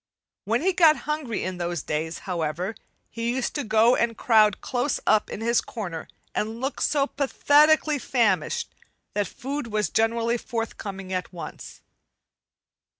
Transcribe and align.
When 0.45 0.63
he 0.63 0.73
got 0.73 0.95
hungry 1.05 1.43
in 1.43 1.59
those 1.59 1.83
days, 1.83 2.17
however, 2.25 2.73
he 3.11 3.29
used 3.35 3.53
to 3.53 3.63
go 3.63 3.95
and 3.95 4.17
crowd 4.17 4.59
close 4.59 4.99
up 5.05 5.29
in 5.29 5.41
his 5.41 5.61
corner 5.61 6.07
and 6.33 6.59
look 6.59 6.81
so 6.81 7.05
pathetically 7.05 7.99
famished 7.99 8.73
that 9.13 9.27
food 9.27 9.67
was 9.67 9.91
generally 9.91 10.39
forthcoming 10.39 11.13
at 11.13 11.31
once. 11.31 11.81